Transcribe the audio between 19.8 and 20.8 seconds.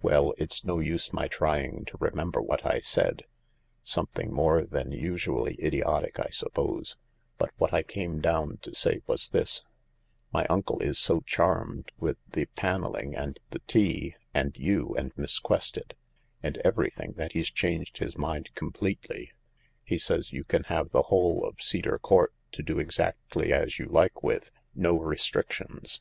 he says you can